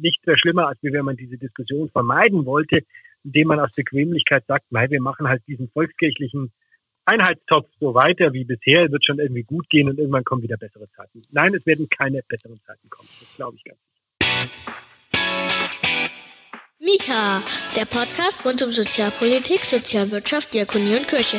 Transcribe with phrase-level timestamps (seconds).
[0.00, 2.80] nichts wäre schlimmer, als wenn man diese Diskussion vermeiden wollte,
[3.24, 6.52] indem man aus Bequemlichkeit sagt, nein, wir machen halt diesen volkskirchlichen
[7.04, 10.88] Einheitstopf so weiter wie bisher, wird schon irgendwie gut gehen und irgendwann kommen wieder bessere
[10.90, 11.22] Zeiten.
[11.30, 13.08] Nein, es werden keine besseren Zeiten kommen.
[13.20, 13.78] Das glaube ich ganz
[16.78, 17.42] Mika,
[17.76, 21.36] der Podcast rund um Sozialpolitik, Sozialwirtschaft, Diakonie und Kirche.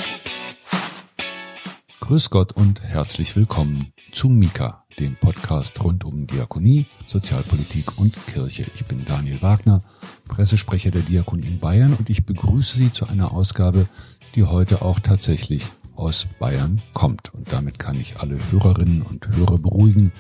[2.00, 8.66] Grüß Gott und herzlich willkommen zu Mika, dem Podcast rund um Diakonie, Sozialpolitik und Kirche.
[8.76, 9.82] Ich bin Daniel Wagner,
[10.28, 13.88] Pressesprecher der Diakonie in Bayern und ich begrüße Sie zu einer Ausgabe,
[14.36, 17.34] die heute auch tatsächlich aus Bayern kommt.
[17.34, 20.12] Und damit kann ich alle Hörerinnen und Hörer beruhigen,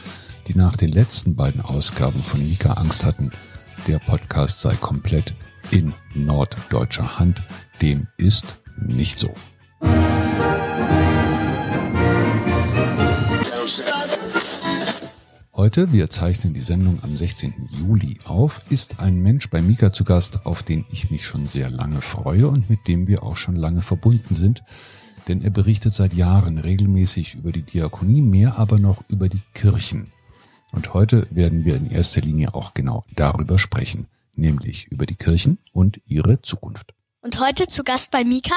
[0.47, 3.31] die nach den letzten beiden Ausgaben von Mika Angst hatten,
[3.87, 5.33] der Podcast sei komplett
[5.71, 7.43] in norddeutscher Hand.
[7.81, 9.33] Dem ist nicht so.
[15.61, 17.69] Heute, wir zeichnen die Sendung am 16.
[17.69, 21.69] Juli auf, ist ein Mensch bei Mika zu Gast, auf den ich mich schon sehr
[21.69, 24.63] lange freue und mit dem wir auch schon lange verbunden sind,
[25.27, 30.11] denn er berichtet seit Jahren regelmäßig über die Diakonie, mehr aber noch über die Kirchen.
[30.71, 35.59] Und heute werden wir in erster Linie auch genau darüber sprechen, nämlich über die Kirchen
[35.73, 36.95] und ihre Zukunft.
[37.21, 38.55] Und heute zu Gast bei Mika?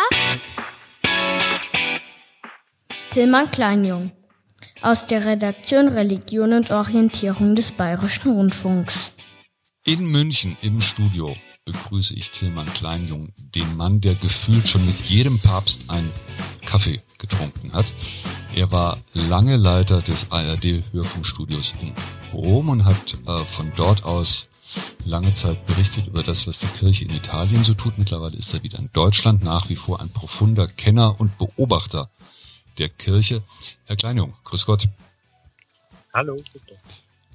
[3.10, 4.10] Tilman Kleinjung
[4.84, 9.12] aus der Redaktion Religion und Orientierung des Bayerischen Rundfunks.
[9.86, 15.38] In München im Studio begrüße ich Tilman Kleinjung, den Mann, der gefühlt schon mit jedem
[15.38, 16.10] Papst einen
[16.66, 17.94] Kaffee getrunken hat.
[18.54, 21.94] Er war lange Leiter des ARD-Hörfunkstudios in
[22.34, 24.50] Rom und hat äh, von dort aus
[25.06, 27.96] lange Zeit berichtet über das, was die Kirche in Italien so tut.
[27.96, 32.10] Mittlerweile ist er wieder in Deutschland, nach wie vor ein profunder Kenner und Beobachter
[32.78, 33.42] der Kirche.
[33.84, 34.88] Herr Kleinjung, grüß Gott.
[36.12, 36.36] Hallo.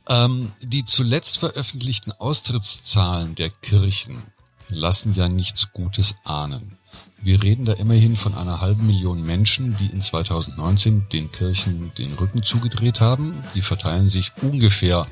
[0.07, 4.23] Ähm, die zuletzt veröffentlichten Austrittszahlen der Kirchen
[4.69, 6.77] lassen ja nichts Gutes ahnen.
[7.21, 12.13] Wir reden da immerhin von einer halben Million Menschen, die in 2019 den Kirchen den
[12.13, 13.43] Rücken zugedreht haben.
[13.55, 15.05] Die verteilen sich ungefähr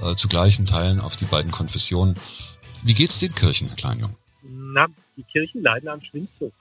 [0.00, 2.14] äh, zu gleichen Teilen auf die beiden Konfessionen.
[2.84, 4.14] Wie geht's den Kirchen, Herr Kleinjung?
[4.42, 4.86] Na,
[5.16, 6.52] die Kirchen leiden am Schwindzug.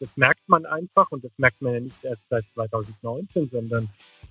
[0.00, 3.88] Das merkt man einfach und das merkt man ja nicht erst seit 2019, sondern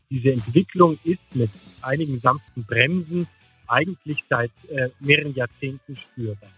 [0.10, 1.50] diese Entwicklung ist mit
[1.82, 3.28] einigen sanften Bremsen
[3.68, 6.50] eigentlich seit äh, mehreren Jahrzehnten spürbar.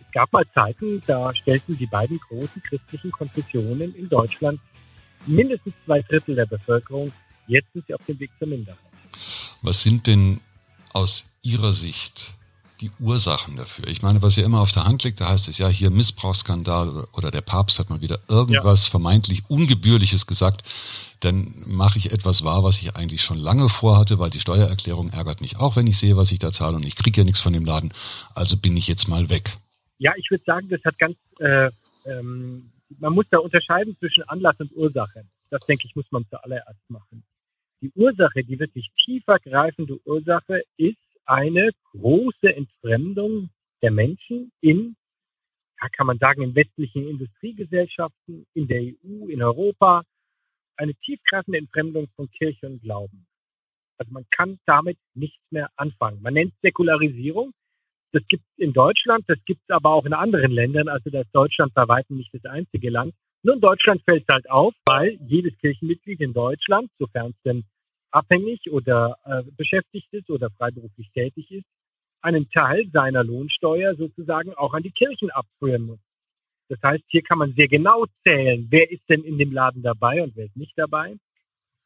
[0.00, 4.60] Es gab mal Zeiten, da stellten die beiden großen christlichen Konfessionen in Deutschland
[5.26, 7.12] mindestens zwei Drittel der Bevölkerung.
[7.46, 8.78] Jetzt sind sie auf dem Weg zur Minderheit.
[9.62, 10.40] Was sind denn
[10.92, 12.34] aus Ihrer Sicht
[12.80, 13.88] die Ursachen dafür?
[13.88, 17.06] Ich meine, was ja immer auf der Hand liegt, da heißt es ja hier Missbrauchsskandal
[17.12, 18.90] oder der Papst hat mal wieder irgendwas ja.
[18.90, 20.62] vermeintlich Ungebührliches gesagt,
[21.20, 25.40] dann mache ich etwas wahr, was ich eigentlich schon lange vorhatte, weil die Steuererklärung ärgert
[25.40, 27.52] mich auch, wenn ich sehe, was ich da zahle und ich kriege ja nichts von
[27.52, 27.92] dem Laden,
[28.34, 29.56] also bin ich jetzt mal weg.
[29.98, 31.70] Ja, ich würde sagen, das hat ganz, äh,
[32.04, 35.24] ähm, man muss da unterscheiden zwischen Anlass und Ursache.
[35.50, 37.24] Das denke ich, muss man zuallererst machen.
[37.80, 43.50] Die Ursache, die wirklich tiefer greifende Ursache ist eine große Entfremdung
[43.82, 44.96] der Menschen in,
[45.80, 50.02] ja, kann man sagen, in westlichen Industriegesellschaften, in der EU, in Europa,
[50.76, 53.26] eine tiefgreifende Entfremdung von Kirche und Glauben.
[53.98, 56.20] Also man kann damit nichts mehr anfangen.
[56.22, 57.52] Man nennt Säkularisierung.
[58.12, 60.88] Das gibt es in Deutschland, das gibt es aber auch in anderen Ländern.
[60.88, 63.14] Also da ist Deutschland bei weitem nicht das einzige Land.
[63.42, 67.64] Nur in Deutschland fällt es halt auf, weil jedes Kirchenmitglied in Deutschland, sofern es denn
[68.16, 71.66] abhängig oder äh, beschäftigt ist oder freiberuflich tätig ist,
[72.22, 76.00] einen Teil seiner Lohnsteuer sozusagen auch an die Kirchen abführen muss.
[76.68, 80.22] Das heißt, hier kann man sehr genau zählen, wer ist denn in dem Laden dabei
[80.22, 81.14] und wer ist nicht dabei.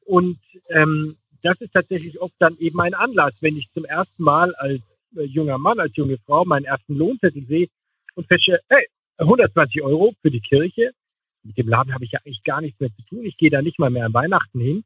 [0.06, 4.54] Und ähm, das ist tatsächlich oft dann eben ein Anlass, wenn ich zum ersten Mal
[4.54, 4.80] als
[5.16, 7.68] äh, junger Mann, als junge Frau meinen ersten Lohnzettel sehe
[8.14, 8.86] und feststelle, hey,
[9.18, 10.92] 120 Euro für die Kirche.
[11.42, 13.24] Mit dem Laden habe ich ja eigentlich gar nichts mehr zu tun.
[13.24, 14.84] Ich gehe da nicht mal mehr an Weihnachten hin.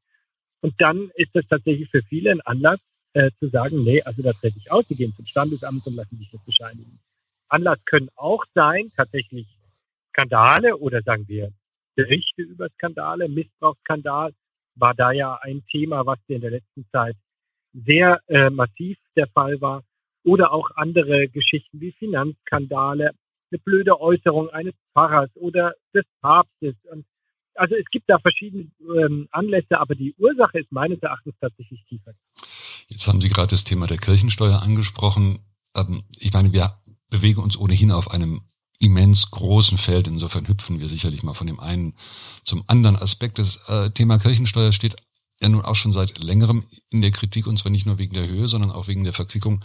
[0.64, 2.80] Und dann ist das tatsächlich für viele ein Anlass
[3.12, 6.16] äh, zu sagen, nee, also da trete ich aus, sie gehen zum Standesamt und lassen
[6.16, 7.00] sich das bescheinigen.
[7.50, 9.46] Anlass können auch sein, tatsächlich
[10.08, 11.52] Skandale oder sagen wir
[11.96, 14.32] Berichte über Skandale, Missbrauchsskandal
[14.76, 17.16] war da ja ein Thema, was in der letzten Zeit
[17.74, 19.82] sehr äh, massiv der Fall war.
[20.24, 23.10] Oder auch andere Geschichten wie Finanzskandale,
[23.50, 26.74] eine blöde Äußerung eines Pfarrers oder des Papstes.
[26.90, 27.04] Und
[27.54, 32.12] also es gibt da verschiedene ähm, Anlässe, aber die Ursache ist meines Erachtens tatsächlich tiefer.
[32.88, 35.40] Jetzt haben Sie gerade das Thema der Kirchensteuer angesprochen.
[35.76, 36.70] Ähm, ich meine, wir
[37.10, 38.42] bewegen uns ohnehin auf einem
[38.80, 40.08] immens großen Feld.
[40.08, 41.94] Insofern hüpfen wir sicherlich mal von dem einen
[42.42, 43.38] zum anderen Aspekt.
[43.38, 44.96] Das äh, Thema Kirchensteuer steht
[45.40, 48.28] ja nun auch schon seit längerem in der Kritik und zwar nicht nur wegen der
[48.28, 49.64] Höhe, sondern auch wegen der Verquickung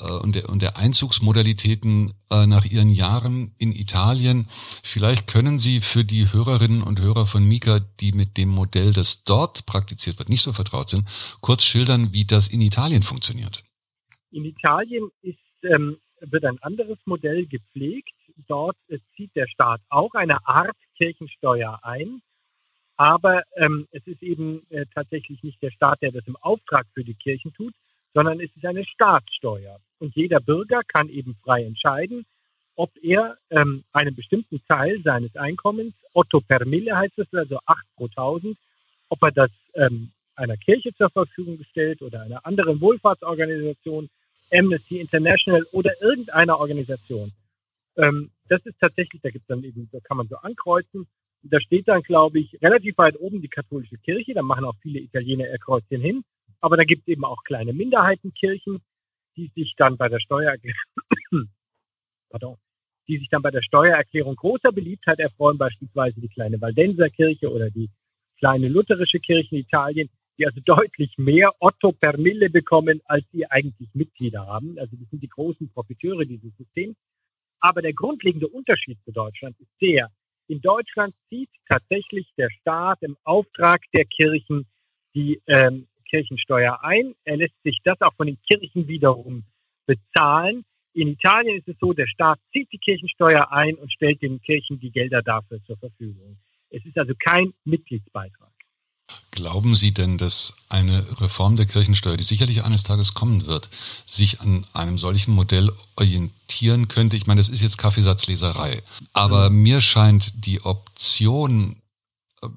[0.00, 4.46] äh, und, der, und der Einzugsmodalitäten äh, nach ihren Jahren in Italien.
[4.82, 9.24] Vielleicht können Sie für die Hörerinnen und Hörer von Mika, die mit dem Modell, das
[9.24, 11.08] dort praktiziert wird, nicht so vertraut sind,
[11.40, 13.64] kurz schildern, wie das in Italien funktioniert.
[14.30, 18.12] In Italien ist, ähm, wird ein anderes Modell gepflegt.
[18.46, 22.20] Dort äh, zieht der Staat auch eine Art Kirchensteuer ein.
[22.96, 27.04] Aber ähm, es ist eben äh, tatsächlich nicht der Staat, der das im Auftrag für
[27.04, 27.72] die Kirchen tut,
[28.14, 29.78] sondern es ist eine Staatssteuer.
[29.98, 32.24] Und jeder Bürger kann eben frei entscheiden,
[32.76, 37.84] ob er ähm, einen bestimmten Teil seines Einkommens, Otto per Mille heißt es, also 8
[37.96, 38.56] pro 1000,
[39.08, 44.08] ob er das ähm, einer Kirche zur Verfügung stellt oder einer anderen Wohlfahrtsorganisation,
[44.52, 47.32] Amnesty International oder irgendeiner Organisation.
[47.96, 51.06] Ähm, das ist tatsächlich, da gibt es dann eben, da kann man so ankreuzen.
[51.42, 54.34] Da steht dann, glaube ich, relativ weit oben die katholische Kirche.
[54.34, 56.24] Da machen auch viele Italiener ihr Kreuzchen hin.
[56.60, 58.80] Aber da gibt es eben auch kleine Minderheitenkirchen,
[59.36, 60.78] die sich dann bei der Steuererklärung,
[62.30, 62.56] pardon,
[63.06, 67.88] die sich dann bei der Steuererklärung großer Beliebtheit erfreuen, beispielsweise die kleine Valdenserkirche oder die
[68.38, 73.46] kleine lutherische Kirche in Italien, die also deutlich mehr Otto per Mille bekommen, als sie
[73.50, 74.78] eigentlich Mitglieder haben.
[74.78, 76.96] Also das sind die großen Profiteure dieses Systems.
[77.60, 80.10] Aber der grundlegende Unterschied zu Deutschland ist der,
[80.46, 84.66] in Deutschland zieht tatsächlich der Staat im Auftrag der Kirchen
[85.14, 87.14] die ähm, Kirchensteuer ein.
[87.24, 89.44] Er lässt sich das auch von den Kirchen wiederum
[89.86, 90.64] bezahlen.
[90.94, 94.80] In Italien ist es so, der Staat zieht die Kirchensteuer ein und stellt den Kirchen
[94.80, 96.36] die Gelder dafür zur Verfügung.
[96.70, 98.48] Es ist also kein Mitgliedsbeitrag.
[99.30, 103.68] Glauben Sie denn, dass eine Reform der Kirchensteuer, die sicherlich eines Tages kommen wird,
[104.04, 107.16] sich an einem solchen Modell orientieren könnte?
[107.16, 108.82] Ich meine, das ist jetzt Kaffeesatzleserei.
[109.12, 109.62] Aber mhm.
[109.62, 111.80] mir scheint die Option,
[112.42, 112.48] äh,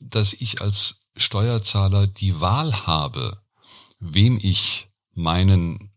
[0.00, 3.38] dass ich als Steuerzahler die Wahl habe,
[3.98, 5.90] wem ich meinen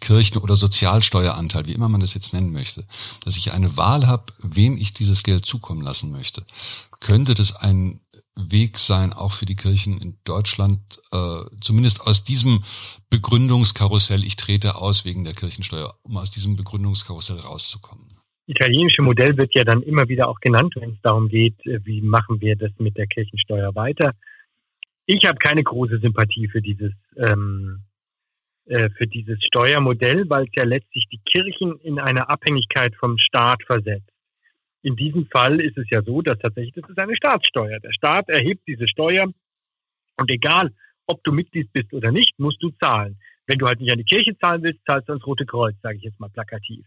[0.00, 2.86] Kirchen- oder Sozialsteueranteil, wie immer man das jetzt nennen möchte,
[3.24, 6.44] dass ich eine Wahl habe, wem ich dieses Geld zukommen lassen möchte,
[7.00, 8.00] könnte das ein
[8.34, 10.80] Weg sein, auch für die Kirchen in Deutschland,
[11.12, 12.64] äh, zumindest aus diesem
[13.10, 18.12] Begründungskarussell, ich trete aus wegen der Kirchensteuer, um aus diesem Begründungskarussell rauszukommen?
[18.46, 22.02] italienische Modell wird ja dann immer wieder auch genannt, wenn es darum geht, äh, wie
[22.02, 24.14] machen wir das mit der Kirchensteuer weiter.
[25.06, 27.82] Ich habe keine große Sympathie für dieses ähm,
[28.66, 33.62] äh, für dieses Steuermodell, weil es ja letztlich die Kirchen in eine Abhängigkeit vom Staat
[33.64, 34.08] versetzt.
[34.82, 37.80] In diesem Fall ist es ja so, dass tatsächlich das ist eine Staatssteuer.
[37.80, 39.26] Der Staat erhebt diese Steuer
[40.16, 40.72] und egal,
[41.06, 43.18] ob du Mitglied bist oder nicht, musst du zahlen.
[43.46, 45.96] Wenn du halt nicht an die Kirche zahlen willst, zahlst du ans Rote Kreuz, sage
[45.96, 46.86] ich jetzt mal plakativ.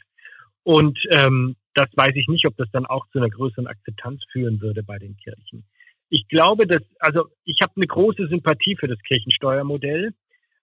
[0.64, 4.62] Und ähm, das weiß ich nicht, ob das dann auch zu einer größeren Akzeptanz führen
[4.62, 5.66] würde bei den Kirchen.
[6.10, 10.14] Ich glaube, dass, also ich habe eine große Sympathie für das Kirchensteuermodell,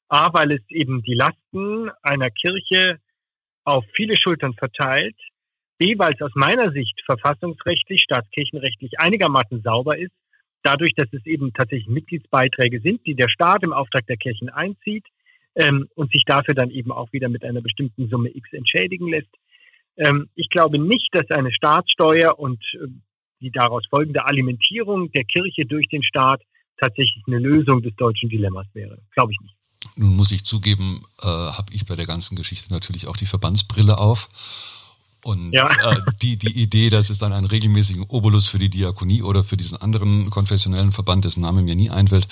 [0.09, 2.99] A, weil es eben die Lasten einer Kirche
[3.65, 5.17] auf viele Schultern verteilt,
[5.79, 10.13] B, weil es aus meiner Sicht verfassungsrechtlich, staatskirchenrechtlich einigermaßen sauber ist,
[10.63, 15.05] dadurch, dass es eben tatsächlich Mitgliedsbeiträge sind, die der Staat im Auftrag der Kirchen einzieht
[15.55, 19.35] ähm, und sich dafür dann eben auch wieder mit einer bestimmten Summe X entschädigen lässt.
[19.97, 22.87] Ähm, ich glaube nicht, dass eine Staatssteuer und äh,
[23.43, 26.41] die daraus folgende Alimentierung der Kirche durch den Staat
[26.81, 28.99] tatsächlich eine Lösung des deutschen Dilemmas wäre.
[29.13, 29.55] Glaube ich nicht.
[29.97, 33.99] Nun muss ich zugeben, äh, habe ich bei der ganzen Geschichte natürlich auch die Verbandsbrille
[33.99, 34.29] auf
[35.25, 35.69] und ja.
[35.93, 39.57] äh, die, die Idee, dass es dann einen regelmäßigen Obolus für die Diakonie oder für
[39.57, 42.27] diesen anderen konfessionellen Verband, dessen Name mir nie einfällt,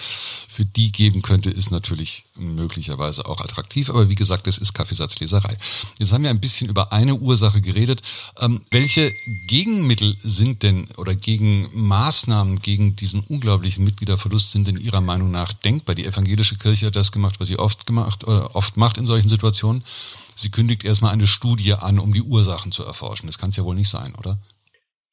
[0.49, 3.91] für die geben könnte, ist natürlich möglicherweise auch attraktiv.
[3.91, 5.57] Aber wie gesagt, das ist Kaffeesatzleserei.
[5.99, 8.03] Jetzt haben wir ein bisschen über eine Ursache geredet.
[8.41, 9.15] Ähm, welche
[9.47, 15.95] Gegenmittel sind denn oder Gegenmaßnahmen gegen diesen unglaublichen Mitgliederverlust sind in Ihrer Meinung nach denkbar?
[15.95, 19.29] Die evangelische Kirche hat das gemacht, was sie oft gemacht oder oft macht in solchen
[19.29, 19.85] Situationen
[20.41, 23.27] sie kündigt erstmal eine Studie an, um die Ursachen zu erforschen.
[23.27, 24.39] Das kann es ja wohl nicht sein, oder?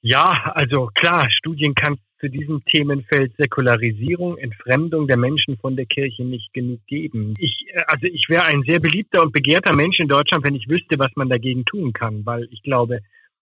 [0.02, 6.24] Ja, also klar, Studien kann zu diesem Themenfeld Säkularisierung, Entfremdung der Menschen von der Kirche
[6.24, 7.36] nicht genug geben.
[7.38, 10.68] Ich, äh, also ich wäre ein sehr beliebter und begehrter Mensch in Deutschland, wenn ich
[10.68, 13.00] wüsste, was man dagegen tun kann, weil ich glaube,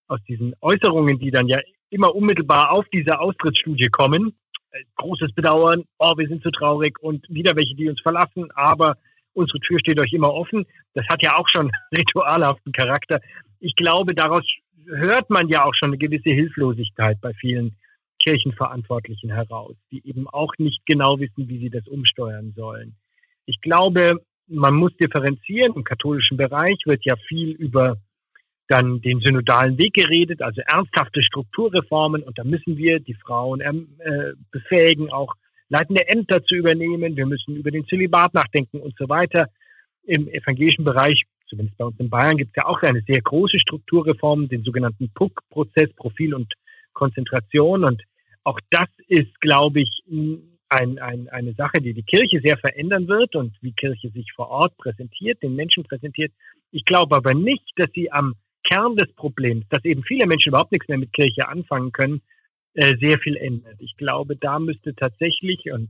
[0.07, 4.33] aus diesen Äußerungen, die dann ja immer unmittelbar auf diese Austrittsstudie kommen,
[4.71, 8.97] äh, großes Bedauern, oh, wir sind so traurig und wieder welche, die uns verlassen, aber
[9.35, 10.65] unsere Tür steht euch immer offen.
[10.93, 13.19] Das hat ja auch schon ritualhaften Charakter.
[13.59, 14.43] Ich glaube, daraus
[14.87, 17.75] hört man ja auch schon eine gewisse Hilflosigkeit bei vielen
[18.23, 22.95] Kirchenverantwortlichen heraus, die eben auch nicht genau wissen, wie sie das umsteuern sollen.
[23.45, 25.73] Ich glaube, man muss differenzieren.
[25.75, 27.97] Im katholischen Bereich wird ja viel über
[28.67, 32.23] dann den synodalen Weg geredet, also ernsthafte Strukturreformen.
[32.23, 35.35] Und da müssen wir die Frauen ähm, äh, befähigen, auch
[35.69, 39.49] leitende Ämter zu übernehmen, wir müssen über den Zölibat nachdenken und so weiter.
[40.03, 43.59] Im evangelischen Bereich zumindest bei uns in Bayern gibt es ja auch eine sehr große
[43.59, 46.53] Strukturreform, den sogenannten PUC-Prozess, Profil und
[46.93, 47.83] Konzentration.
[47.83, 48.03] Und
[48.43, 50.03] auch das ist, glaube ich,
[50.69, 54.49] ein, ein, eine Sache, die die Kirche sehr verändern wird und wie Kirche sich vor
[54.49, 56.31] Ort präsentiert, den Menschen präsentiert.
[56.71, 58.35] Ich glaube aber nicht, dass sie am
[58.69, 62.21] Kern des Problems, dass eben viele Menschen überhaupt nichts mehr mit Kirche anfangen können,
[62.75, 63.75] äh, sehr viel ändert.
[63.79, 65.89] Ich glaube, da müsste tatsächlich, und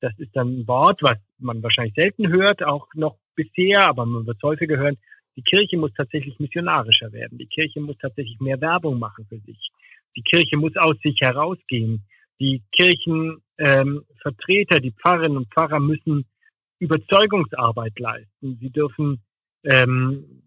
[0.00, 4.26] das ist dann ein Wort, was man wahrscheinlich selten hört, auch noch bisher, aber man
[4.26, 4.98] wird es häufiger hören,
[5.36, 7.38] die Kirche muss tatsächlich missionarischer werden.
[7.38, 9.58] Die Kirche muss tatsächlich mehr Werbung machen für sich.
[10.16, 12.04] Die Kirche muss aus sich herausgehen.
[12.38, 16.26] Die Kirchenvertreter, ähm, die Pfarrerinnen und Pfarrer müssen
[16.78, 18.58] Überzeugungsarbeit leisten.
[18.60, 19.22] Sie dürfen
[19.64, 20.42] ähm,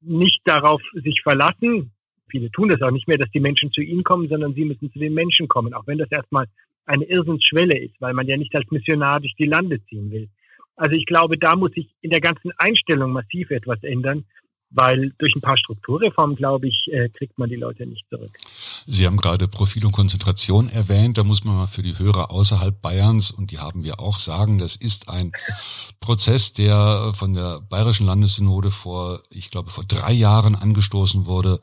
[0.00, 1.92] nicht darauf sich verlassen,
[2.30, 4.92] viele tun das auch nicht mehr, dass die Menschen zu ihnen kommen, sondern sie müssen
[4.92, 6.46] zu den Menschen kommen, auch wenn das erstmal
[6.86, 10.28] eine Irrsinnsschwelle ist, weil man ja nicht als Missionar durch die Lande ziehen will.
[10.76, 14.24] Also ich glaube, da muss sich in der ganzen Einstellung massiv etwas ändern,
[14.70, 18.30] weil durch ein paar Strukturreformen, glaube ich, äh, kriegt man die Leute nicht zurück.
[18.86, 21.16] Sie haben gerade Profil und Konzentration erwähnt.
[21.16, 24.58] Da muss man mal für die Hörer außerhalb Bayerns, und die haben wir auch, sagen,
[24.58, 25.32] das ist ein
[26.00, 31.60] Prozess, der von der Bayerischen Landessynode vor, ich glaube, vor drei Jahren angestoßen wurde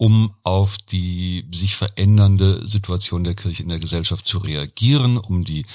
[0.00, 5.66] um auf die sich verändernde Situation der Kirche in der Gesellschaft zu reagieren, um die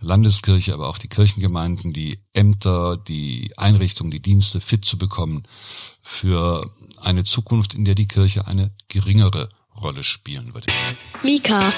[0.00, 5.44] Landeskirche, aber auch die Kirchengemeinden, die Ämter, die Einrichtungen, die Dienste fit zu bekommen
[6.02, 6.70] für
[7.00, 9.48] eine Zukunft, in der die Kirche eine geringere
[9.80, 10.66] Rolle spielen wird.
[11.22, 11.72] Mika,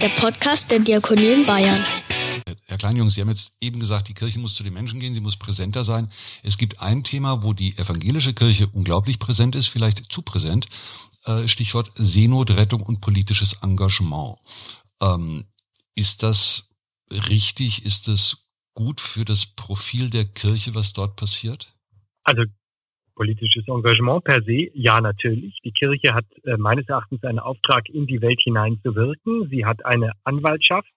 [0.00, 1.84] der Podcast der Diakonie in Bayern.
[2.66, 5.20] Herr Kleinjungs, Sie haben jetzt eben gesagt, die Kirche muss zu den Menschen gehen, sie
[5.20, 6.08] muss präsenter sein.
[6.44, 10.66] Es gibt ein Thema, wo die evangelische Kirche unglaublich präsent ist, vielleicht zu präsent,
[11.26, 14.38] äh, Stichwort Seenotrettung und politisches Engagement.
[15.02, 15.44] Ähm,
[15.94, 16.70] ist das
[17.28, 17.84] richtig?
[17.84, 21.74] Ist das gut für das Profil der Kirche, was dort passiert?
[22.24, 22.44] Also
[23.14, 25.58] politisches Engagement per se, ja natürlich.
[25.62, 29.48] Die Kirche hat äh, meines Erachtens einen Auftrag, in die Welt hineinzuwirken.
[29.50, 30.88] Sie hat eine Anwaltschaft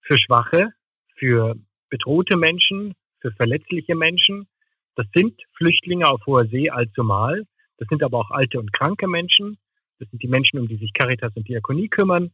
[0.00, 0.70] für Schwache,
[1.16, 1.56] für
[1.90, 4.46] bedrohte Menschen, für verletzliche Menschen.
[4.94, 7.44] Das sind Flüchtlinge auf hoher See allzumal.
[7.78, 9.58] Das sind aber auch alte und kranke Menschen.
[9.98, 12.30] Das sind die Menschen, um die sich Caritas und Diakonie kümmern.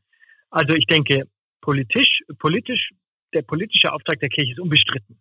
[0.51, 1.25] Also ich denke,
[1.61, 2.91] politisch, politisch,
[3.33, 5.19] der politische Auftrag der Kirche ist unbestritten.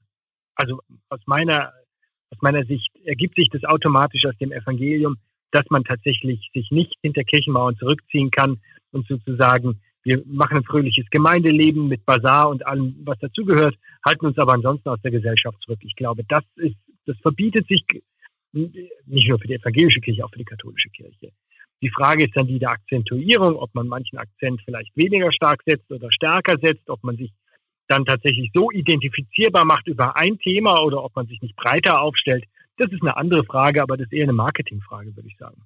[0.55, 1.71] Also aus meiner,
[2.29, 5.17] aus meiner Sicht ergibt sich das automatisch aus dem Evangelium,
[5.51, 8.59] dass man tatsächlich sich nicht hinter Kirchenmauern zurückziehen kann
[8.91, 13.75] und sozusagen, wir machen ein fröhliches Gemeindeleben mit Bazar und allem, was dazugehört,
[14.05, 15.79] halten uns aber ansonsten aus der Gesellschaft zurück.
[15.83, 16.75] Ich glaube, das ist,
[17.05, 17.85] das verbietet sich
[18.53, 21.31] nicht nur für die evangelische Kirche, auch für die katholische Kirche.
[21.81, 25.91] Die Frage ist dann die der Akzentuierung, ob man manchen Akzent vielleicht weniger stark setzt
[25.91, 27.31] oder stärker setzt, ob man sich
[27.87, 32.45] dann tatsächlich so identifizierbar macht über ein Thema oder ob man sich nicht breiter aufstellt.
[32.77, 35.61] Das ist eine andere Frage, aber das ist eher eine Marketingfrage, würde ich sagen.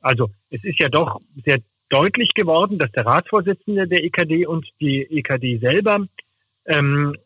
[0.00, 5.02] Also es ist ja doch sehr deutlich geworden, dass der Ratsvorsitzende der EKD und die
[5.02, 6.06] EKD selber
[6.66, 7.16] ähm,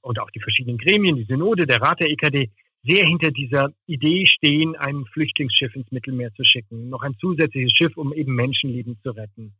[0.00, 2.50] und auch die verschiedenen Gremien, die Synode, der Rat der EKD
[2.84, 7.96] sehr hinter dieser Idee stehen, ein Flüchtlingsschiff ins Mittelmeer zu schicken, noch ein zusätzliches Schiff,
[7.96, 9.54] um eben Menschenleben zu retten.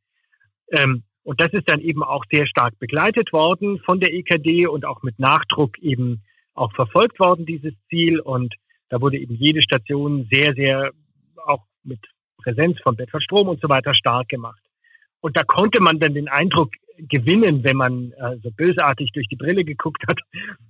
[0.70, 4.84] Ähm, und das ist dann eben auch sehr stark begleitet worden von der EKD und
[4.84, 8.20] auch mit Nachdruck eben auch verfolgt worden, dieses Ziel.
[8.20, 8.54] Und
[8.90, 10.90] da wurde eben jede Station sehr, sehr
[11.46, 12.00] auch mit
[12.42, 14.60] Präsenz von Bedford Strom und so weiter stark gemacht.
[15.24, 19.36] Und da konnte man dann den Eindruck gewinnen, wenn man äh, so bösartig durch die
[19.36, 20.18] Brille geguckt hat,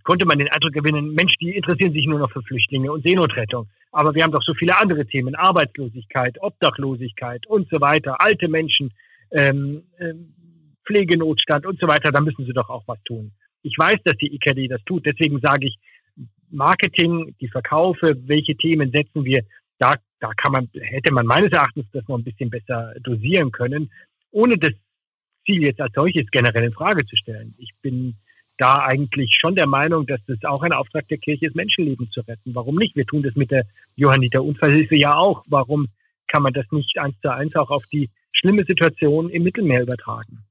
[0.04, 3.68] konnte man den Eindruck gewinnen, Mensch, die interessieren sich nur noch für Flüchtlinge und Seenotrettung.
[3.90, 8.92] Aber wir haben doch so viele andere Themen, Arbeitslosigkeit, Obdachlosigkeit und so weiter, alte Menschen,
[9.32, 10.32] ähm, ähm,
[10.86, 13.32] Pflegenotstand und so weiter, da müssen sie doch auch was tun.
[13.62, 15.76] Ich weiß, dass die IKD das tut, deswegen sage ich,
[16.50, 19.42] Marketing, die Verkaufe, welche Themen setzen wir,
[19.80, 23.90] da, da kann man, hätte man meines Erachtens das noch ein bisschen besser dosieren können,
[24.34, 24.72] ohne das
[25.46, 27.54] Ziel jetzt als solches generell in Frage zu stellen.
[27.58, 28.16] Ich bin
[28.58, 32.20] da eigentlich schon der Meinung, dass das auch ein Auftrag der Kirche ist, Menschenleben zu
[32.20, 32.54] retten.
[32.54, 32.94] Warum nicht?
[32.96, 35.44] Wir tun das mit der Johanniter Unfallhilfe ja auch.
[35.48, 35.88] Warum
[36.28, 40.44] kann man das nicht eins zu eins auch auf die schlimme Situation im Mittelmeer übertragen?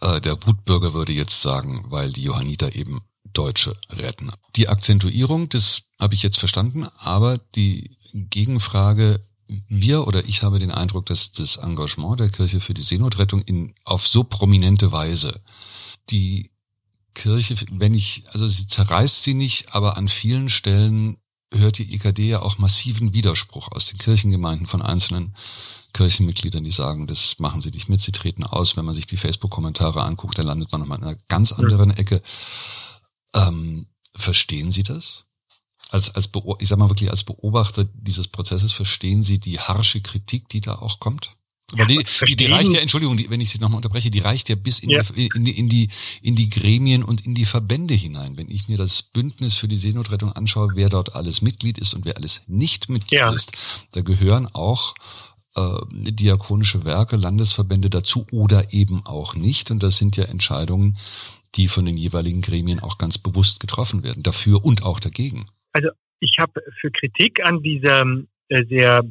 [0.00, 4.30] Äh, der Wutbürger würde jetzt sagen, weil die Johanniter eben Deutsche retten.
[4.56, 9.20] Die Akzentuierung, das habe ich jetzt verstanden, aber die Gegenfrage,
[9.68, 13.74] wir oder ich habe den Eindruck, dass das Engagement der Kirche für die Seenotrettung in,
[13.84, 15.40] auf so prominente Weise
[16.10, 16.50] die
[17.14, 21.18] Kirche, wenn ich, also sie zerreißt sie nicht, aber an vielen Stellen
[21.52, 25.34] hört die EKD ja auch massiven Widerspruch aus den Kirchengemeinden von einzelnen
[25.94, 28.76] Kirchenmitgliedern, die sagen, das machen sie nicht mit, sie treten aus.
[28.76, 32.22] Wenn man sich die Facebook-Kommentare anguckt, dann landet man nochmal in einer ganz anderen Ecke.
[33.34, 35.24] Ähm, verstehen Sie das?
[35.88, 40.48] Als, als ich sag mal wirklich als Beobachter dieses Prozesses verstehen Sie die harsche Kritik,
[40.48, 41.30] die da auch kommt?
[41.74, 44.48] Aber die, die, die reicht ja, Entschuldigung, die, wenn ich Sie nochmal unterbreche, die reicht
[44.48, 45.02] ja bis in, ja.
[45.02, 45.90] Die, in, die, in, die,
[46.22, 48.38] in die Gremien und in die Verbände hinein.
[48.38, 52.06] Wenn ich mir das Bündnis für die Seenotrettung anschaue, wer dort alles Mitglied ist und
[52.06, 53.28] wer alles nicht Mitglied ja.
[53.28, 53.52] ist,
[53.92, 54.94] da gehören auch
[55.56, 59.70] äh, diakonische Werke, Landesverbände dazu oder eben auch nicht.
[59.70, 60.96] Und das sind ja Entscheidungen,
[61.54, 65.46] die von den jeweiligen Gremien auch ganz bewusst getroffen werden, dafür und auch dagegen.
[65.72, 68.04] Also ich habe für Kritik an dieser
[68.48, 69.02] äh, sehr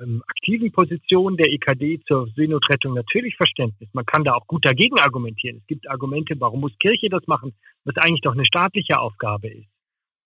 [0.00, 3.88] ähm, aktiven Position der EKD zur Seenotrettung natürlich Verständnis.
[3.92, 5.58] Man kann da auch gut dagegen argumentieren.
[5.58, 7.52] Es gibt Argumente, warum muss Kirche das machen,
[7.84, 9.68] was eigentlich doch eine staatliche Aufgabe ist.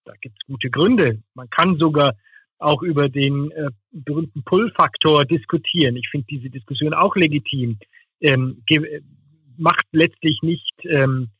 [0.05, 1.23] Da gibt es gute Gründe.
[1.35, 2.17] Man kann sogar
[2.59, 5.97] auch über den äh, berühmten Pull-Faktor diskutieren.
[5.97, 7.79] Ich finde diese Diskussion auch legitim.
[8.21, 8.63] Ähm,
[9.57, 11.31] macht letztlich nicht ähm,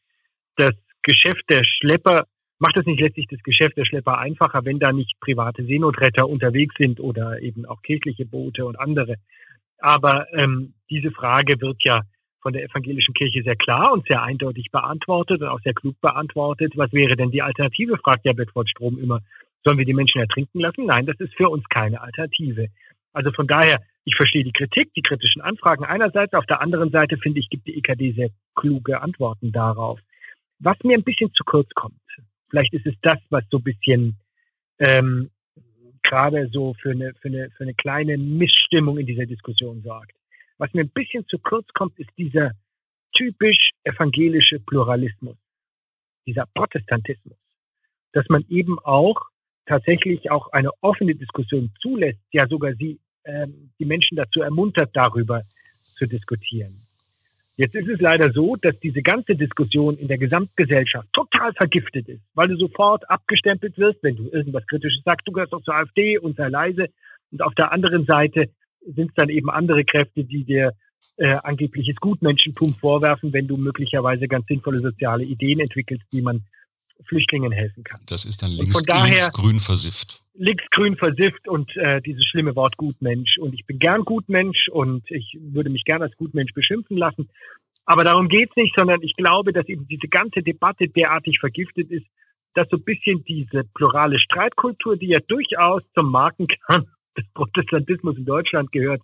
[0.57, 0.73] das
[1.03, 2.27] Geschäft der Schlepper
[2.63, 6.77] macht es nicht letztlich das Geschäft der Schlepper einfacher, wenn da nicht private Seenotretter unterwegs
[6.79, 9.17] sind oder eben auch kirchliche Boote und andere.
[9.79, 12.03] Aber ähm, diese Frage wird ja
[12.41, 16.75] von der evangelischen Kirche sehr klar und sehr eindeutig beantwortet und auch sehr klug beantwortet.
[16.77, 19.21] Was wäre denn die Alternative, fragt ja Bedford Strom immer.
[19.65, 20.87] Sollen wir die Menschen ertrinken lassen?
[20.87, 22.69] Nein, das ist für uns keine Alternative.
[23.13, 26.33] Also von daher, ich verstehe die Kritik, die kritischen Anfragen einerseits.
[26.33, 29.99] Auf der anderen Seite finde ich, gibt die EKD sehr kluge Antworten darauf.
[30.61, 31.97] Was mir ein bisschen zu kurz kommt,
[32.53, 34.19] Vielleicht ist es das, was so ein bisschen
[34.79, 35.31] ähm,
[36.03, 40.13] gerade so für eine, für, eine, für eine kleine Missstimmung in dieser Diskussion sorgt.
[40.59, 42.51] Was mir ein bisschen zu kurz kommt, ist dieser
[43.17, 45.39] typisch evangelische Pluralismus,
[46.27, 47.39] dieser Protestantismus,
[48.13, 49.19] dass man eben auch
[49.65, 55.43] tatsächlich auch eine offene Diskussion zulässt, ja sogar sie ähm, die Menschen dazu ermuntert, darüber
[55.97, 56.87] zu diskutieren.
[57.63, 62.21] Jetzt ist es leider so, dass diese ganze Diskussion in der Gesamtgesellschaft total vergiftet ist,
[62.35, 66.19] weil du sofort abgestempelt wirst, wenn du irgendwas Kritisches sagst, du gehörst doch zur AfD
[66.19, 66.89] und sei leise.
[67.31, 68.51] Und auf der anderen Seite
[68.85, 70.73] sind es dann eben andere Kräfte, die dir
[71.19, 76.43] äh, angebliches Gutmenschentum vorwerfen, wenn du möglicherweise ganz sinnvolle soziale Ideen entwickelst, wie man
[77.05, 78.01] Flüchtlingen helfen kann.
[78.07, 80.22] Das ist dann links, linksgrün versifft.
[80.35, 83.39] Linksgrün versifft und äh, dieses schlimme Wort Gutmensch.
[83.39, 87.29] Und ich bin gern Gutmensch und ich würde mich gern als Gutmensch beschimpfen lassen.
[87.85, 92.07] Aber darum geht's nicht, sondern ich glaube, dass eben diese ganze Debatte derartig vergiftet ist,
[92.55, 98.25] dass so ein bisschen diese plurale Streitkultur, die ja durchaus zum Markenkern des Protestantismus in
[98.25, 99.03] Deutschland gehört,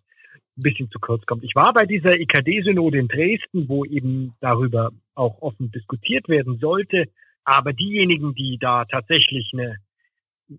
[0.56, 1.44] ein bisschen zu kurz kommt.
[1.44, 7.06] Ich war bei dieser IKD-Synode in Dresden, wo eben darüber auch offen diskutiert werden sollte.
[7.44, 9.78] Aber diejenigen, die da tatsächlich eine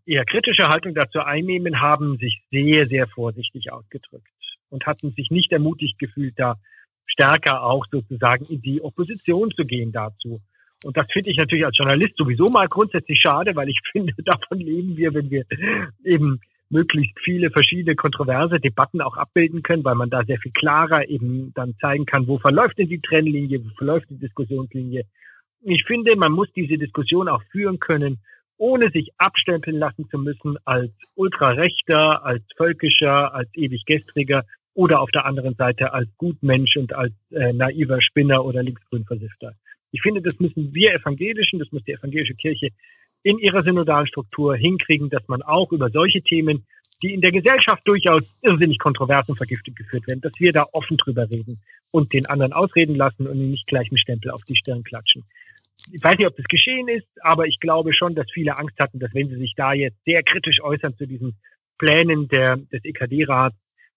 [0.05, 4.27] eher kritische Haltung dazu einnehmen, haben sich sehr, sehr vorsichtig ausgedrückt
[4.69, 6.55] und hatten sich nicht ermutigt gefühlt, da
[7.05, 10.41] stärker auch sozusagen in die Opposition zu gehen dazu.
[10.83, 14.59] Und das finde ich natürlich als Journalist sowieso mal grundsätzlich schade, weil ich finde, davon
[14.59, 15.43] leben wir, wenn wir
[16.03, 21.09] eben möglichst viele verschiedene kontroverse Debatten auch abbilden können, weil man da sehr viel klarer
[21.09, 25.05] eben dann zeigen kann, wo verläuft denn die Trennlinie, wo verläuft die Diskussionslinie
[25.61, 28.19] ich finde, man muss diese Diskussion auch führen können,
[28.59, 34.43] ohne sich abstempeln lassen zu müssen als ultrarechter, als völkischer, als ewig gestriger
[34.73, 39.53] oder auf der anderen Seite als Gutmensch und als äh, naiver Spinner oder linksgrün-Versifter.
[39.91, 42.69] Ich finde, das müssen wir Evangelischen, das muss die evangelische Kirche
[43.23, 46.65] in ihrer synodalen Struktur hinkriegen, dass man auch über solche Themen,
[47.01, 50.97] die in der Gesellschaft durchaus irrsinnig kontrovers und vergiftet geführt werden, dass wir da offen
[50.97, 51.59] drüber reden
[51.91, 55.23] und den anderen ausreden lassen und ihn nicht gleich mit Stempel auf die Stirn klatschen
[55.91, 58.99] ich weiß nicht, ob das geschehen ist, aber ich glaube schon, dass viele Angst hatten,
[58.99, 61.37] dass wenn sie sich da jetzt sehr kritisch äußern zu diesen
[61.77, 63.55] Plänen der, des EKD-Rats,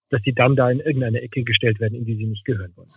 [0.09, 2.89] dass sie dann da in irgendeine Ecke gestellt werden, in die sie nicht gehören wollen.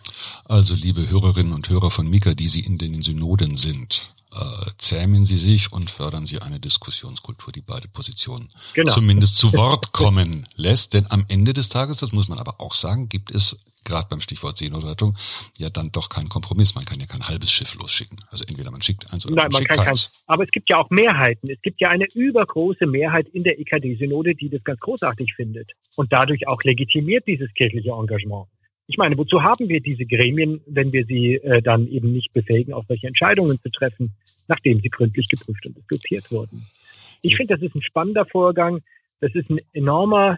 [0.49, 5.25] Also, liebe Hörerinnen und Hörer von Mika, die Sie in den Synoden sind, äh, zähmen
[5.25, 8.93] Sie sich und fördern Sie eine Diskussionskultur, die beide Positionen genau.
[8.93, 10.93] zumindest zu Wort kommen lässt.
[10.93, 14.21] Denn am Ende des Tages, das muss man aber auch sagen, gibt es gerade beim
[14.21, 15.15] Stichwort Seenotrettung
[15.57, 16.75] ja dann doch keinen Kompromiss.
[16.75, 18.17] Man kann ja kein halbes Schiff losschicken.
[18.29, 20.11] Also entweder man schickt eins oder Nein, man, man schickt keins.
[20.11, 21.49] Kein, aber es gibt ja auch Mehrheiten.
[21.49, 26.11] Es gibt ja eine übergroße Mehrheit in der EKD-Synode, die das ganz großartig findet und
[26.11, 28.47] dadurch auch legitimiert dieses kirchliche Engagement.
[28.87, 32.73] Ich meine, wozu haben wir diese Gremien, wenn wir sie äh, dann eben nicht befähigen,
[32.73, 34.13] auch solche Entscheidungen zu treffen,
[34.47, 36.65] nachdem sie gründlich geprüft und diskutiert wurden?
[37.21, 38.81] Ich finde, das ist ein spannender Vorgang.
[39.19, 40.37] Das ist ein enormer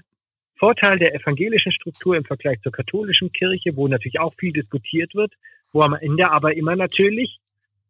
[0.56, 5.34] Vorteil der evangelischen Struktur im Vergleich zur katholischen Kirche, wo natürlich auch viel diskutiert wird,
[5.72, 7.40] wo am Ende aber immer natürlich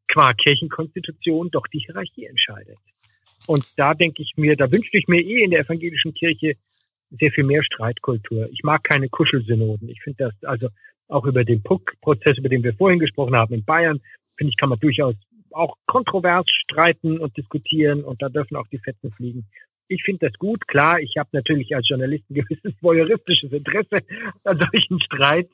[0.07, 2.77] qua Kirchenkonstitution doch die Hierarchie entscheidet.
[3.47, 6.55] Und da denke ich mir, da wünschte ich mir eh in der evangelischen Kirche
[7.11, 8.49] sehr viel mehr Streitkultur.
[8.51, 9.89] Ich mag keine Kuschelsynoden.
[9.89, 10.69] Ich finde das also
[11.07, 13.99] auch über den Puck-Prozess, über den wir vorhin gesprochen haben in Bayern,
[14.37, 15.15] finde ich, kann man durchaus
[15.51, 19.47] auch kontrovers streiten und diskutieren und da dürfen auch die Fetzen fliegen.
[19.87, 20.67] Ich finde das gut.
[20.67, 24.05] Klar, ich habe natürlich als Journalist ein gewisses voyeuristisches Interesse
[24.43, 25.53] an solchen Streits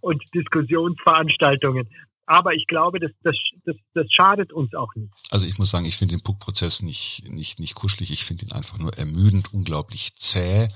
[0.00, 1.88] und Diskussionsveranstaltungen.
[2.30, 5.12] Aber ich glaube, das, das, das, das schadet uns auch nicht.
[5.30, 8.12] Also ich muss sagen, ich finde den Puck-Prozess nicht, nicht, nicht kuschelig.
[8.12, 10.68] Ich finde ihn einfach nur ermüdend, unglaublich zäh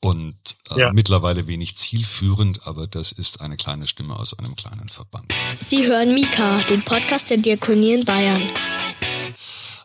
[0.00, 0.38] und
[0.70, 0.92] äh, ja.
[0.94, 5.30] mittlerweile wenig zielführend, aber das ist eine kleine Stimme aus einem kleinen Verband.
[5.60, 8.42] Sie hören Mika, den Podcast der Diakonie in Bayern.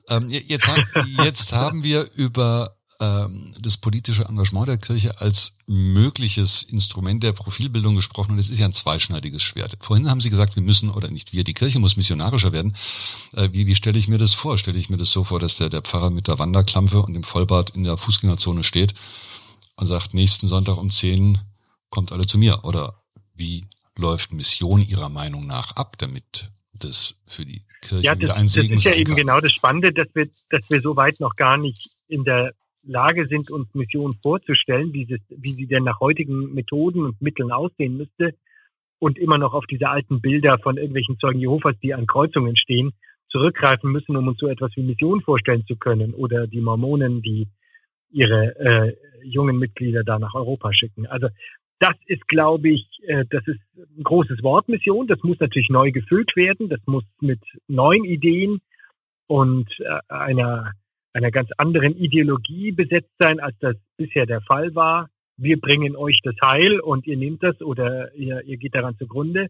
[0.10, 0.70] Ähm, jetzt,
[1.26, 7.96] jetzt haben wir über ähm, das politische Engagement der Kirche als mögliches Instrument der Profilbildung
[7.96, 9.78] gesprochen und es ist ja ein zweischneidiges Schwert.
[9.80, 12.76] Vorhin haben Sie gesagt, wir müssen, oder nicht wir, die Kirche muss missionarischer werden.
[13.34, 14.58] Äh, wie, wie stelle ich mir das vor?
[14.58, 17.24] Stelle ich mir das so vor, dass der, der Pfarrer mit der Wanderklampe und dem
[17.24, 18.94] Vollbart in der Fußgängerzone steht
[19.76, 21.38] und sagt, nächsten Sonntag um 10
[21.90, 22.66] kommt alle zu mir?
[22.66, 23.02] Oder
[23.34, 23.66] wie
[23.98, 28.70] läuft Mission Ihrer Meinung nach ab, damit das für die Kirche ja, das, ein Segen
[28.70, 29.18] Das ist ja eben kann?
[29.18, 32.54] genau das Spannende, dass wir, dass wir so weit noch gar nicht in der
[32.84, 37.52] Lage sind, uns Missionen vorzustellen, wie sie, wie sie denn nach heutigen Methoden und Mitteln
[37.52, 38.34] aussehen müsste
[39.00, 42.92] und immer noch auf diese alten Bilder von irgendwelchen Zeugen Jehovas, die an Kreuzungen stehen,
[43.30, 47.48] zurückgreifen müssen, um uns so etwas wie Mission vorstellen zu können oder die Mormonen, die
[48.12, 51.06] ihre äh, jungen Mitglieder da nach Europa schicken.
[51.06, 51.28] Also
[51.80, 55.08] das ist, glaube ich, äh, das ist ein großes Wort Mission.
[55.08, 56.70] Das muss natürlich neu gefüllt werden.
[56.70, 58.60] Das muss mit neuen Ideen
[59.28, 60.74] und äh, einer
[61.20, 65.10] einer ganz anderen Ideologie besetzt sein, als das bisher der Fall war.
[65.38, 69.50] Wir bringen euch das Heil und ihr nehmt das oder ihr, ihr geht daran zugrunde.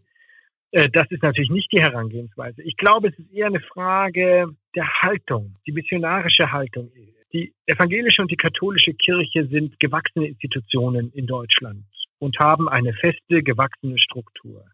[0.72, 2.62] Äh, das ist natürlich nicht die Herangehensweise.
[2.62, 6.90] Ich glaube, es ist eher eine Frage der Haltung, die missionarische Haltung.
[7.32, 11.84] Die evangelische und die katholische Kirche sind gewachsene Institutionen in Deutschland
[12.18, 14.64] und haben eine feste, gewachsene Struktur.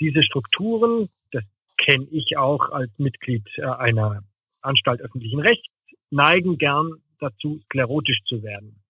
[0.00, 1.42] Diese Strukturen, das
[1.76, 4.22] kenne ich auch als Mitglied äh, einer
[4.62, 5.73] Anstalt öffentlichen Rechts,
[6.14, 8.80] neigen gern dazu, sklerotisch zu werden.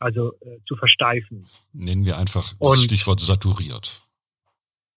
[0.00, 1.46] Also äh, zu versteifen.
[1.72, 4.02] Nennen wir einfach das und Stichwort saturiert.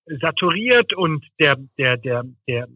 [0.05, 2.67] Saturiert und der, der, der, der,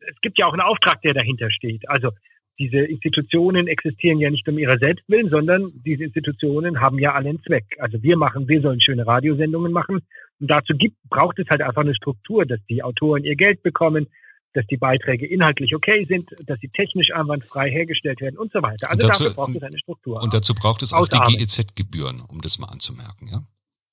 [0.00, 1.88] es gibt ja auch einen Auftrag, der dahinter steht.
[1.88, 2.10] Also
[2.58, 7.30] diese Institutionen existieren ja nicht um ihrer selbst willen, sondern diese Institutionen haben ja alle
[7.30, 7.64] einen Zweck.
[7.78, 10.00] Also wir machen, wir sollen schöne Radiosendungen machen.
[10.40, 14.08] Und dazu gibt, braucht es halt einfach eine Struktur, dass die Autoren ihr Geld bekommen,
[14.54, 18.90] dass die Beiträge inhaltlich okay sind, dass sie technisch einwandfrei hergestellt werden und so weiter.
[18.90, 20.22] Also dazu, dafür braucht es eine Struktur.
[20.22, 23.42] Und dazu braucht es auch die GEZ-Gebühren, um das mal anzumerken, ja?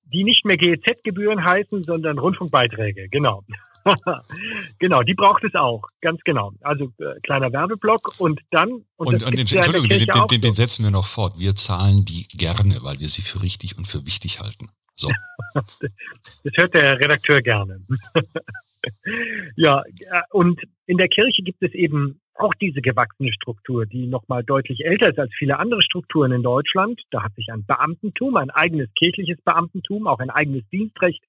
[0.06, 3.44] Die nicht mehr GEZ-Gebühren heißen, sondern Rundfunkbeiträge, genau.
[4.80, 6.52] genau, die braucht es auch, ganz genau.
[6.62, 8.70] Also äh, kleiner Werbeblock und dann.
[8.70, 11.40] Und, und, und den, Entschuldigung, den, den, den, den setzen wir noch fort.
[11.40, 14.70] Wir zahlen die gerne, weil wir sie für richtig und für wichtig halten.
[14.96, 15.10] So.
[15.54, 17.86] das hört der Redakteur gerne.
[19.56, 24.44] ja, äh, und in der Kirche gibt es eben auch diese gewachsene Struktur, die nochmal
[24.44, 27.02] deutlich älter ist als viele andere Strukturen in Deutschland.
[27.12, 31.24] Da hat sich ein Beamtentum, ein eigenes kirchliches Beamtentum, auch ein eigenes Dienstrecht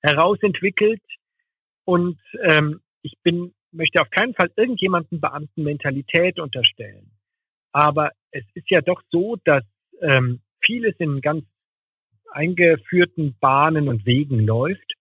[0.00, 1.02] herausentwickelt.
[1.84, 7.10] Und ähm, ich bin, möchte auf keinen Fall irgendjemanden Beamtenmentalität unterstellen.
[7.72, 9.64] Aber es ist ja doch so, dass
[10.00, 11.44] ähm, vieles in ganz
[12.30, 14.94] eingeführten Bahnen und Wegen läuft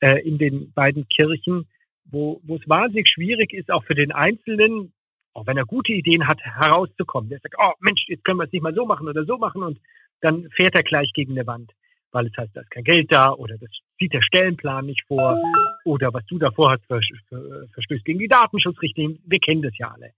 [0.00, 1.66] äh, in den beiden Kirchen,
[2.10, 4.92] wo, wo es wahnsinnig schwierig ist, auch für den Einzelnen,
[5.34, 7.30] auch wenn er gute Ideen hat, herauszukommen.
[7.30, 9.62] Der sagt, oh Mensch, jetzt können wir es nicht mal so machen oder so machen
[9.62, 9.78] und
[10.20, 11.72] dann fährt er gleich gegen eine Wand,
[12.12, 15.40] weil es heißt, da ist kein Geld da oder das sieht der Stellenplan nicht vor
[15.84, 19.20] oder was du davor hast, verstößt gegen die Datenschutzrichtlinien.
[19.26, 20.12] Wir kennen das ja alle.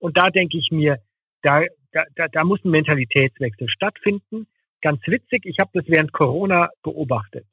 [0.00, 0.98] Und da denke ich mir,
[1.42, 1.62] da,
[1.92, 4.46] da, da muss ein Mentalitätswechsel stattfinden.
[4.82, 7.46] Ganz witzig, ich habe das während Corona beobachtet.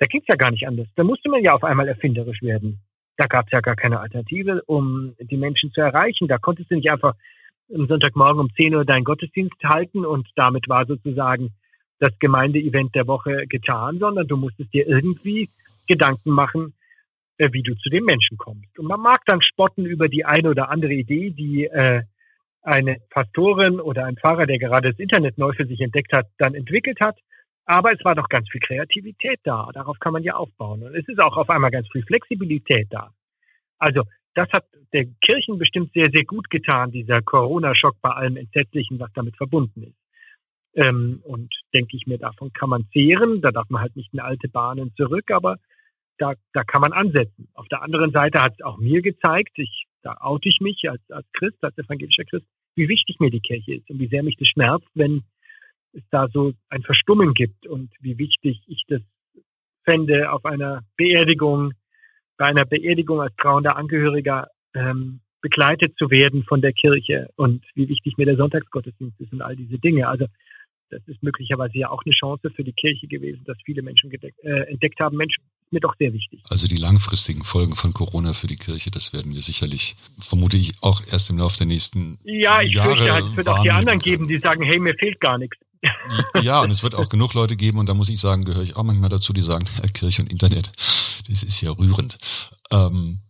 [0.00, 0.88] Da ging's ja gar nicht anders.
[0.96, 2.80] Da musste man ja auf einmal erfinderisch werden.
[3.18, 6.26] Da gab's ja gar keine Alternative, um die Menschen zu erreichen.
[6.26, 7.14] Da konntest du nicht einfach
[7.72, 11.50] am Sonntagmorgen um 10 Uhr deinen Gottesdienst halten und damit war sozusagen
[11.98, 15.50] das Gemeindeevent der Woche getan, sondern du musstest dir irgendwie
[15.86, 16.72] Gedanken machen,
[17.36, 18.78] äh, wie du zu den Menschen kommst.
[18.78, 22.02] Und man mag dann spotten über die eine oder andere Idee, die äh,
[22.62, 26.54] eine Pastorin oder ein Pfarrer, der gerade das Internet neu für sich entdeckt hat, dann
[26.54, 27.18] entwickelt hat.
[27.66, 29.68] Aber es war doch ganz viel Kreativität da.
[29.72, 30.82] Darauf kann man ja aufbauen.
[30.82, 33.12] Und es ist auch auf einmal ganz viel Flexibilität da.
[33.78, 34.02] Also
[34.34, 39.12] das hat der Kirchen bestimmt sehr, sehr gut getan, dieser Corona-Schock bei allem Entsetzlichen, was
[39.14, 39.96] damit verbunden ist.
[40.74, 43.40] Ähm, und denke ich mir, davon kann man zehren.
[43.40, 45.56] Da darf man halt nicht in alte Bahnen zurück, aber
[46.18, 47.48] da, da kann man ansetzen.
[47.54, 51.02] Auf der anderen Seite hat es auch mir gezeigt, ich, da oute ich mich als,
[51.10, 52.46] als Christ, als evangelischer Christ,
[52.76, 55.24] wie wichtig mir die Kirche ist und wie sehr mich das schmerzt, wenn
[55.92, 59.02] es da so ein Verstummen gibt und wie wichtig ich das
[59.84, 61.72] fände, auf einer Beerdigung
[62.40, 67.86] bei einer Beerdigung als trauender Angehöriger ähm, begleitet zu werden von der Kirche und wie
[67.86, 70.08] wichtig mir der Sonntagsgottesdienst ist und all diese Dinge.
[70.08, 70.24] Also
[70.88, 74.50] das ist möglicherweise ja auch eine Chance für die Kirche gewesen, dass viele Menschen äh,
[74.70, 76.40] entdeckt haben, Mensch, ist mir doch sehr wichtig.
[76.48, 80.72] Also die langfristigen Folgen von Corona für die Kirche, das werden wir sicherlich, vermute ich,
[80.80, 83.70] auch erst im Laufe der nächsten Ja, ich Jahre fürchte halt, es wird auch die
[83.70, 85.58] anderen geben, die sagen, hey, mir fehlt gar nichts.
[86.42, 88.76] Ja, und es wird auch genug Leute geben, und da muss ich sagen, gehöre ich
[88.76, 89.64] auch manchmal dazu, die sagen,
[89.94, 90.72] Kirche und Internet,
[91.28, 92.18] das ist ja rührend.
[92.70, 93.20] Ähm,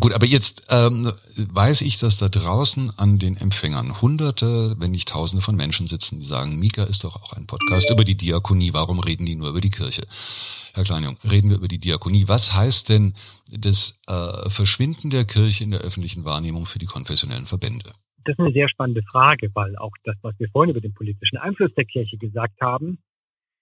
[0.00, 5.08] Gut, aber jetzt ähm, weiß ich, dass da draußen an den Empfängern Hunderte, wenn nicht
[5.08, 8.72] Tausende von Menschen sitzen, die sagen, Mika ist doch auch ein Podcast über die Diakonie,
[8.72, 10.02] warum reden die nur über die Kirche?
[10.74, 12.26] Herr Kleinjung, reden wir über die Diakonie.
[12.26, 13.14] Was heißt denn
[13.48, 17.92] das äh, Verschwinden der Kirche in der öffentlichen Wahrnehmung für die konfessionellen Verbände?
[18.26, 21.36] Das ist eine sehr spannende Frage, weil auch das, was wir vorhin über den politischen
[21.36, 22.98] Einfluss der Kirche gesagt haben,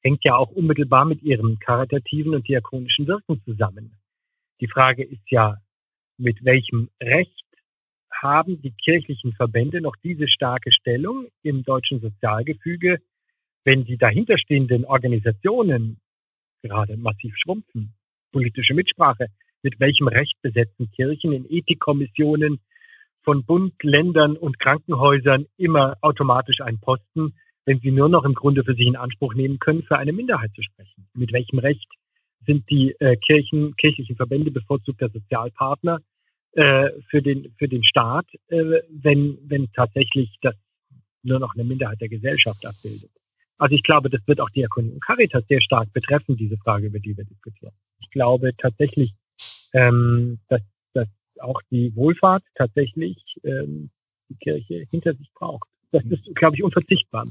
[0.03, 3.98] hängt ja auch unmittelbar mit ihrem karitativen und diakonischen Wirken zusammen.
[4.62, 5.59] Die Frage ist ja,
[6.16, 7.44] mit welchem Recht
[8.11, 13.03] haben die kirchlichen Verbände noch diese starke Stellung im deutschen Sozialgefüge,
[13.64, 16.00] wenn die dahinterstehenden Organisationen
[16.62, 17.92] gerade massiv schrumpfen?
[18.33, 19.27] Politische Mitsprache.
[19.62, 22.61] Mit welchem Recht besetzen Kirchen in Ethikkommissionen
[23.24, 27.34] von Bund, Ländern und Krankenhäusern immer automatisch einen Posten,
[27.64, 30.52] wenn sie nur noch im Grunde für sich in Anspruch nehmen können, für eine Minderheit
[30.54, 31.06] zu sprechen?
[31.14, 31.88] Mit welchem Recht
[32.46, 36.00] sind die äh, Kirchen, kirchlichen Verbände bevorzugter Sozialpartner
[36.52, 40.54] äh, für den für den Staat, äh, wenn wenn tatsächlich das
[41.22, 43.10] nur noch eine Minderheit der Gesellschaft abbildet.
[43.58, 46.98] Also ich glaube, das wird auch Diakonie und Caritas sehr stark betreffen, diese Frage, über
[46.98, 47.72] die wir diskutieren.
[48.00, 49.14] Ich glaube tatsächlich,
[49.72, 50.73] ähm, dass, dass
[51.44, 53.90] auch die Wohlfahrt tatsächlich ähm,
[54.28, 55.68] die Kirche hinter sich braucht.
[55.92, 57.24] Das ist, glaube ich, unverzichtbar.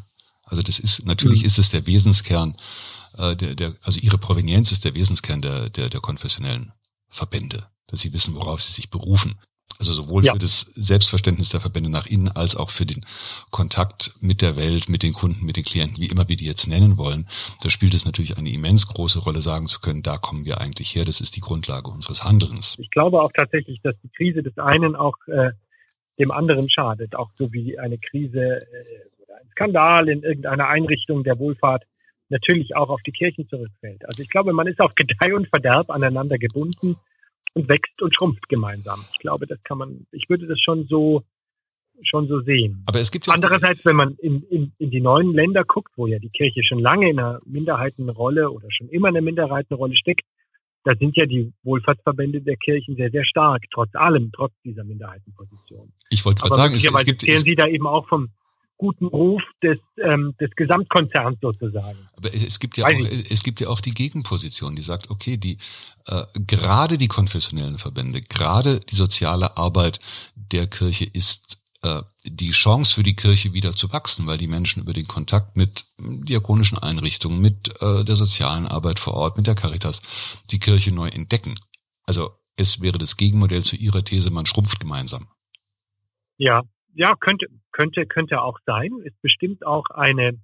[0.44, 1.48] Also das ist natürlich mhm.
[1.48, 2.56] ist es der Wesenskern,
[3.18, 6.72] äh, der, der, also ihre Provenienz ist der Wesenskern der, der, der konfessionellen
[7.08, 9.36] Verbände, dass sie wissen, worauf sie sich berufen.
[9.80, 10.34] Also sowohl ja.
[10.34, 13.06] für das Selbstverständnis der Verbände nach innen als auch für den
[13.50, 16.68] Kontakt mit der Welt, mit den Kunden, mit den Klienten, wie immer wir die jetzt
[16.68, 17.26] nennen wollen.
[17.62, 20.96] Da spielt es natürlich eine immens große Rolle, sagen zu können, da kommen wir eigentlich
[20.96, 22.76] her, das ist die Grundlage unseres Handelns.
[22.80, 25.52] Ich glaube auch tatsächlich, dass die Krise des einen auch äh,
[26.20, 31.40] dem anderen schadet, auch so wie eine Krise äh, ein Skandal in irgendeiner Einrichtung der
[31.40, 31.84] Wohlfahrt
[32.30, 34.06] natürlich auch auf die Kirchen zurückfällt.
[34.06, 36.98] Also ich glaube, man ist auf Gedeih und Verderb aneinander gebunden
[37.54, 39.04] und wächst und schrumpft gemeinsam.
[39.12, 41.24] Ich glaube, das kann man, ich würde das schon so
[42.02, 42.84] schon so sehen.
[42.88, 46.08] Aber es gibt ja Andererseits, wenn man in, in, in die neuen Länder guckt, wo
[46.08, 50.26] ja die Kirche schon lange in einer Minderheitenrolle oder schon immer in einer Minderheitenrolle steckt,
[50.86, 55.94] da sind ja die Wohlfahrtsverbände der Kirchen sehr, sehr stark, trotz allem, trotz dieser Minderheitenposition.
[56.10, 57.22] Ich wollte gerade sagen, es, es gibt...
[57.22, 58.30] Sie da eben auch vom,
[58.84, 61.98] guten Ruf des, ähm, des Gesamtkonzerns sozusagen.
[62.18, 65.58] Aber es gibt ja auch, es gibt ja auch die Gegenposition, die sagt, okay, die
[66.08, 70.02] äh, gerade die konfessionellen Verbände, gerade die soziale Arbeit
[70.36, 74.84] der Kirche ist äh, die Chance für die Kirche wieder zu wachsen, weil die Menschen
[74.84, 79.56] über den Kontakt mit diakonischen Einrichtungen, mit äh, der sozialen Arbeit vor Ort, mit der
[79.56, 80.02] Caritas,
[80.52, 81.56] die Kirche neu entdecken.
[82.06, 85.28] Also es wäre das Gegenmodell zu Ihrer These, man schrumpft gemeinsam.
[86.38, 86.62] Ja,
[86.96, 88.92] ja, könnte, könnte, könnte auch sein.
[89.04, 90.40] Ist bestimmt auch eine,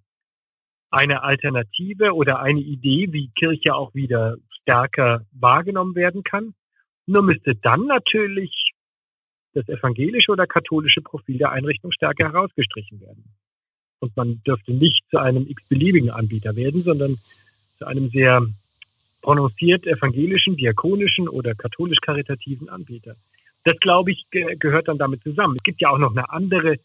[0.92, 6.54] eine Alternative oder eine Idee, wie Kirche auch wieder stärker wahrgenommen werden kann.
[7.06, 8.72] Nur müsste dann natürlich
[9.54, 13.24] das evangelische oder katholische Profil der Einrichtung stärker herausgestrichen werden.
[14.00, 17.18] Und man dürfte nicht zu einem x-beliebigen Anbieter werden, sondern
[17.78, 18.46] zu einem sehr
[19.22, 23.16] prononciert evangelischen, diakonischen oder katholisch-karitativen Anbieter.
[23.70, 25.56] Das, glaube ich, ge gehört dann damit zusammen.
[25.58, 26.78] Es gibt ja auch noch eine andere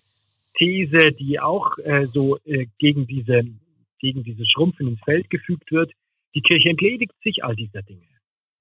[0.58, 3.42] These, die auch äh, so äh, gegen diese
[4.00, 5.92] gegen dieses Schrumpfen ins Feld gefügt wird.
[6.34, 8.02] Die Kirche entledigt sich all dieser Dinge.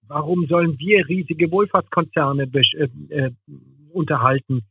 [0.08, 3.32] Warum sollen wir riesige Wohlfahrtskonzerne äh, äh,
[3.92, 4.62] unterhalten?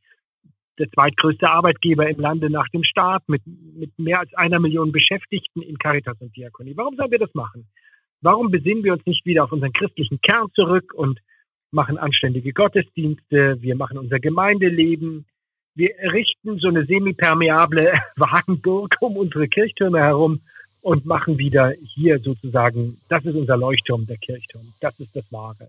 [0.79, 5.61] Der zweitgrößte Arbeitgeber im Lande nach dem Staat mit, mit mehr als einer Million Beschäftigten
[5.61, 6.75] in Caritas und Diakonie.
[6.75, 7.67] Warum sollen wir das machen?
[8.23, 11.21] Warum besinnen wir uns nicht wieder auf unseren christlichen Kern zurück und
[11.73, 15.27] machen anständige Gottesdienste, wir machen unser Gemeindeleben,
[15.75, 20.41] wir errichten so eine semipermeable Wagenburg um unsere Kirchtürme herum
[20.83, 25.69] und machen wieder hier sozusagen, das ist unser Leuchtturm, der Kirchturm, das ist das Wahre.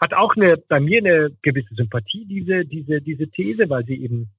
[0.00, 4.30] Hat auch eine, bei mir eine gewisse Sympathie, diese, diese, diese These, weil sie eben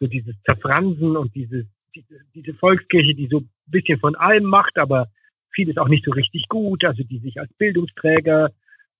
[0.00, 4.78] so dieses Zerfransen und dieses, diese, diese Volkskirche, die so ein bisschen von allem macht,
[4.78, 5.08] aber
[5.52, 8.50] vieles auch nicht so richtig gut, also die sich als Bildungsträger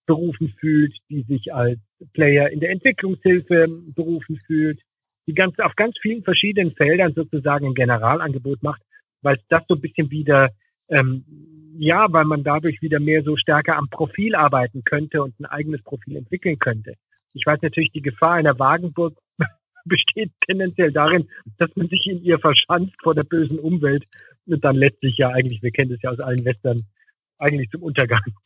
[0.06, 1.78] berufen fühlt, die sich als
[2.12, 4.80] Player in der Entwicklungshilfe berufen fühlt,
[5.26, 8.82] die ganz auf ganz vielen verschiedenen Feldern sozusagen ein Generalangebot macht,
[9.22, 10.50] weil das so ein bisschen wieder
[10.88, 11.24] ähm,
[11.78, 15.82] ja, weil man dadurch wieder mehr so stärker am Profil arbeiten könnte und ein eigenes
[15.82, 16.94] Profil entwickeln könnte.
[17.32, 19.16] Ich weiß natürlich, die Gefahr einer Wagenburg
[19.84, 24.04] besteht tendenziell darin, dass man sich in ihr verschanzt vor der bösen Umwelt
[24.46, 26.84] und dann letztlich ja eigentlich, wir kennen das ja aus allen Western,
[27.38, 28.20] eigentlich zum Untergang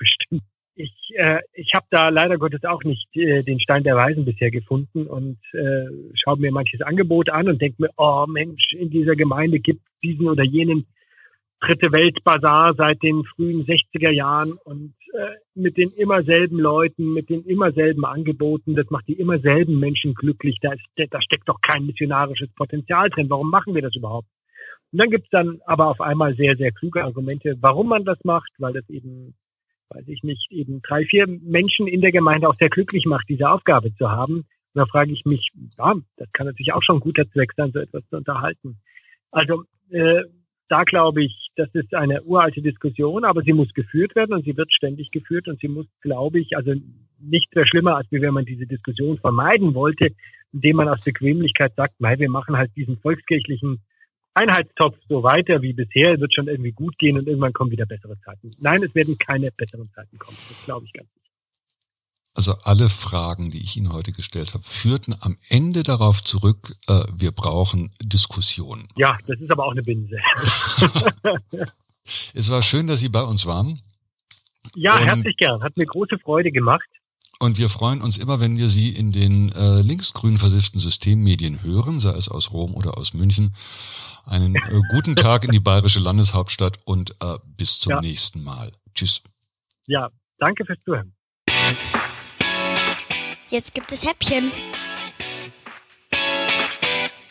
[1.16, 5.06] äh, ich habe da leider Gottes auch nicht äh, den Stein der Weisen bisher gefunden
[5.06, 9.60] und äh, schaue mir manches Angebot an und denke mir, oh Mensch, in dieser Gemeinde
[9.60, 10.86] gibt diesen oder jenen
[11.60, 17.30] dritte Weltbazar seit den frühen 60er Jahren und äh, mit den immer selben Leuten, mit
[17.30, 20.58] den immer selben Angeboten, das macht die immer selben Menschen glücklich.
[20.60, 23.30] Da, ist, da steckt doch kein missionarisches Potenzial drin.
[23.30, 24.28] Warum machen wir das überhaupt?
[24.92, 28.50] Und dann gibt's dann aber auf einmal sehr, sehr kluge Argumente, warum man das macht,
[28.58, 29.34] weil das eben,
[29.90, 33.48] weiß ich nicht, eben drei, vier Menschen in der Gemeinde auch sehr glücklich macht, diese
[33.48, 34.38] Aufgabe zu haben.
[34.38, 37.72] Und da frage ich mich, ja, das kann natürlich auch schon ein guter Zweck sein,
[37.72, 38.78] so etwas zu unterhalten.
[39.30, 40.22] Also äh,
[40.68, 44.56] da glaube ich, das ist eine uralte Diskussion, aber sie muss geführt werden und sie
[44.56, 46.74] wird ständig geführt und sie muss, glaube ich, also
[47.20, 50.08] nicht sehr schlimmer, als wenn man diese Diskussion vermeiden wollte,
[50.52, 53.80] indem man aus Bequemlichkeit sagt, nein, wir machen halt diesen volkskirchlichen
[54.36, 58.18] Einheitstopf so weiter wie bisher, wird schon irgendwie gut gehen und irgendwann kommen wieder bessere
[58.20, 58.54] Zeiten.
[58.58, 60.36] Nein, es werden keine besseren Zeiten kommen.
[60.48, 61.26] Das glaube ich ganz sicher.
[62.34, 67.00] Also alle Fragen, die ich Ihnen heute gestellt habe, führten am Ende darauf zurück, äh,
[67.16, 68.88] wir brauchen Diskussionen.
[68.98, 70.18] Ja, das ist aber auch eine Binse.
[72.34, 73.80] es war schön, dass Sie bei uns waren.
[74.74, 75.62] Ja, Und herzlich gern.
[75.62, 76.86] Hat mir große Freude gemacht.
[77.38, 82.00] Und wir freuen uns immer, wenn wir Sie in den äh, linksgrün versifften Systemmedien hören,
[82.00, 83.54] sei es aus Rom oder aus München.
[84.24, 88.00] Einen äh, guten Tag in die bayerische Landeshauptstadt und äh, bis zum ja.
[88.00, 88.72] nächsten Mal.
[88.94, 89.22] Tschüss.
[89.86, 91.12] Ja, danke fürs Zuhören.
[93.50, 94.50] Jetzt gibt es Häppchen.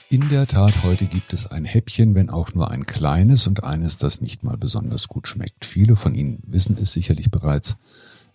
[0.09, 3.97] In der Tat, heute gibt es ein Häppchen, wenn auch nur ein kleines und eines,
[3.97, 5.65] das nicht mal besonders gut schmeckt.
[5.65, 7.75] Viele von Ihnen wissen es sicherlich bereits.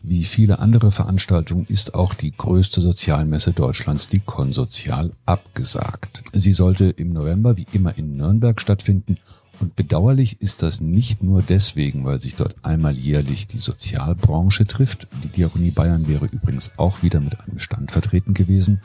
[0.03, 6.23] Wie viele andere Veranstaltungen ist auch die größte Sozialmesse Deutschlands, die Konsozial, abgesagt.
[6.33, 9.17] Sie sollte im November wie immer in Nürnberg stattfinden
[9.61, 15.07] und bedauerlich ist das nicht nur deswegen, weil sich dort einmal jährlich die Sozialbranche trifft,
[15.23, 18.81] die Diakonie Bayern wäre übrigens auch wieder mit einem Stand vertreten gewesen,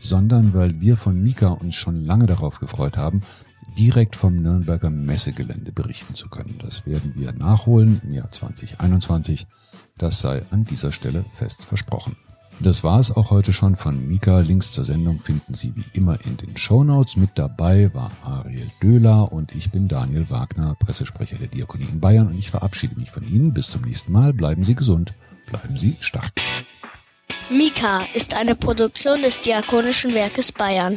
[0.00, 3.20] sondern weil wir von Mika uns schon lange darauf gefreut haben,
[3.76, 6.58] direkt vom Nürnberger Messegelände berichten zu können.
[6.62, 9.46] Das werden wir nachholen im Jahr 2021.
[9.98, 12.16] Das sei an dieser Stelle fest versprochen.
[12.58, 14.40] Das war es auch heute schon von Mika.
[14.40, 17.16] Links zur Sendung finden Sie wie immer in den Show Notes.
[17.16, 22.28] Mit dabei war Ariel Döhler und ich bin Daniel Wagner, Pressesprecher der Diakonie in Bayern
[22.28, 23.52] und ich verabschiede mich von Ihnen.
[23.52, 24.32] Bis zum nächsten Mal.
[24.32, 25.12] Bleiben Sie gesund,
[25.50, 26.32] bleiben Sie stark.
[27.50, 30.96] Mika ist eine Produktion des Diakonischen Werkes Bayern.